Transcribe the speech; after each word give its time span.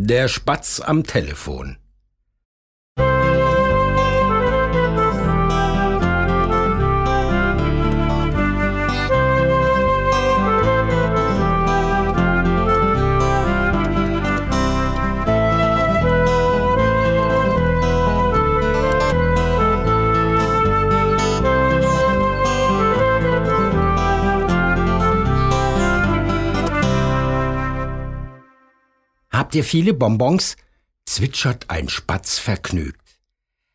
Der 0.00 0.28
Spatz 0.28 0.80
am 0.80 1.04
Telefon. 1.04 1.76
Habt 29.38 29.54
ihr 29.54 29.62
viele 29.62 29.94
Bonbons? 29.94 30.56
zwitschert 31.06 31.66
ein 31.68 31.88
Spatz 31.88 32.40
vergnügt. 32.40 33.20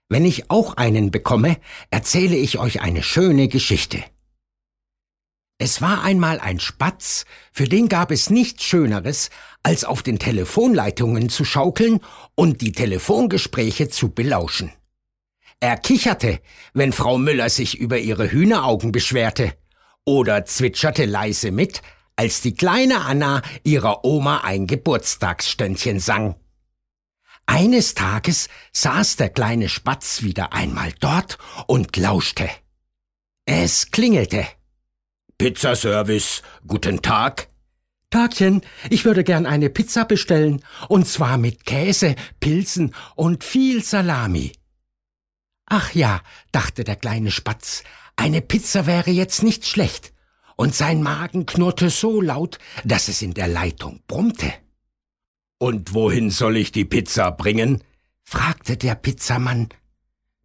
Wenn 0.10 0.26
ich 0.26 0.52
auch 0.52 0.74
einen 0.74 1.10
bekomme, 1.10 1.56
erzähle 1.90 2.36
ich 2.36 2.60
euch 2.60 2.82
eine 2.82 3.02
schöne 3.02 3.48
Geschichte. 3.48 4.04
Es 5.60 5.82
war 5.82 6.04
einmal 6.04 6.42
ein 6.42 6.60
Spatz, 6.60 7.24
für 7.54 7.64
den 7.64 7.88
gab 7.88 8.12
es 8.12 8.30
nichts 8.30 8.66
Schöneres, 8.66 9.30
als 9.64 9.86
auf 9.86 10.04
den 10.04 10.20
Telefonleitungen 10.20 11.30
zu 11.30 11.46
schaukeln 11.46 12.02
und 12.36 12.60
die 12.60 12.74
Telefongespräche 12.74 13.88
zu 13.88 14.10
belauschen. 14.10 14.70
Er 15.62 15.78
kicherte, 15.78 16.42
wenn 16.74 16.92
Frau 16.92 17.18
Müller 17.18 17.50
sich 17.50 17.80
über 17.80 18.00
ihre 18.00 18.30
Hühneraugen 18.30 18.92
beschwerte, 18.92 19.54
oder 20.04 20.44
zwitscherte 20.44 21.06
leise 21.06 21.52
mit, 21.52 21.82
als 22.16 22.42
die 22.42 22.54
kleine 22.54 23.02
Anna 23.02 23.42
ihrer 23.64 24.06
Oma 24.06 24.40
ein 24.40 24.68
Geburtstagsständchen 24.68 26.00
sang. 26.00 26.36
Eines 27.46 27.94
Tages 27.94 28.48
saß 28.72 29.18
der 29.18 29.30
kleine 29.30 29.68
Spatz 29.68 30.22
wieder 30.22 30.54
einmal 30.54 30.94
dort 31.00 31.38
und 31.68 31.98
lauschte. 31.98 32.50
Es 33.46 33.92
klingelte. 33.92 34.48
Pizzaservice, 35.38 36.42
guten 36.66 37.02
Tag. 37.02 37.50
Tagchen, 38.10 38.62
ich 38.90 39.04
würde 39.06 39.24
gern 39.24 39.46
eine 39.46 39.70
Pizza 39.70 40.06
bestellen, 40.06 40.64
und 40.88 41.08
zwar 41.08 41.38
mit 41.38 41.66
Käse, 41.66 42.16
Pilzen 42.40 42.94
und 43.16 43.44
viel 43.44 43.84
Salami. 43.84 44.54
Ach 45.66 45.94
ja, 45.94 46.22
dachte 46.52 46.84
der 46.84 46.96
kleine 46.96 47.32
Spatz, 47.32 47.84
eine 48.16 48.42
Pizza 48.42 48.86
wäre 48.86 49.10
jetzt 49.10 49.42
nicht 49.42 49.66
schlecht 49.66 50.14
und 50.56 50.76
sein 50.76 51.02
Magen 51.02 51.46
knurrte 51.46 51.90
so 51.90 52.22
laut, 52.22 52.60
dass 52.84 53.08
es 53.08 53.22
in 53.22 53.34
der 53.34 53.48
Leitung 53.48 54.02
brummte. 54.08 54.54
Und 55.58 55.94
wohin 55.94 56.30
soll 56.30 56.58
ich 56.58 56.72
die 56.72 56.86
Pizza 56.86 57.32
bringen? 57.32 57.84
fragte 58.24 58.78
der 58.78 58.96
Pizzamann. 58.96 59.70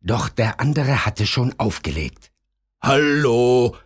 Doch 0.00 0.28
der 0.28 0.60
andere 0.60 1.04
hatte 1.04 1.26
schon 1.26 1.54
aufgelegt. 1.58 2.30
Hallo, 2.80 3.76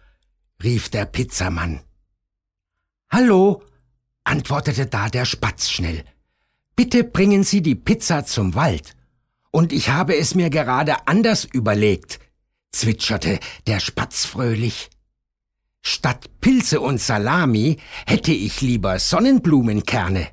rief 0.63 0.91
der 0.91 1.07
Pizzamann. 1.07 1.81
Hallo, 3.11 3.63
antwortete 4.25 4.87
da 4.87 5.09
der 5.09 5.25
Spatz 5.25 5.71
schnell. 5.71 6.05
Bitte 6.77 7.05
bringen 7.05 7.45
Sie 7.45 7.63
die 7.63 7.75
Pizza 7.75 8.25
zum 8.25 8.55
Wald. 8.55 8.97
Und 9.51 9.73
ich 9.73 9.91
habe 9.91 10.17
es 10.17 10.35
mir 10.35 10.49
gerade 10.49 11.07
anders 11.07 11.45
überlegt, 11.45 12.19
zwitscherte 12.73 13.39
der 13.67 13.81
Spatz 13.81 14.25
fröhlich. 14.25 14.91
Statt 15.83 16.31
Pilze 16.41 16.81
und 16.81 17.01
Salami 17.01 17.79
hätte 18.07 18.33
ich 18.33 18.61
lieber 18.61 18.99
Sonnenblumenkerne. 18.99 20.29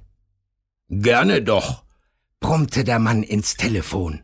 Gerne 0.89 1.41
doch, 1.41 1.83
brummte 2.39 2.83
der 2.83 2.99
Mann 2.99 3.23
ins 3.23 3.55
Telefon. 3.57 4.21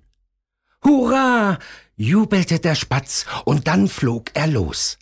Hurra! 0.83 1.59
jubelte 1.97 2.59
der 2.59 2.75
Spatz, 2.75 3.25
und 3.45 3.67
dann 3.67 3.87
flog 3.87 4.31
er 4.33 4.47
los. 4.47 4.97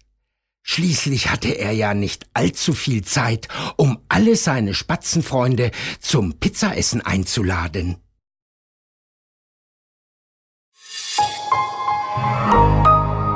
Schließlich 0.62 1.30
hatte 1.30 1.50
er 1.50 1.72
ja 1.72 1.94
nicht 1.94 2.26
allzu 2.34 2.74
viel 2.74 3.04
Zeit, 3.04 3.50
um 3.76 4.00
alle 4.08 4.38
seine 4.38 4.74
Spatzenfreunde 4.74 5.72
zum 6.00 6.40
Pizzaessen 6.40 7.02
einzuladen. 7.02 7.98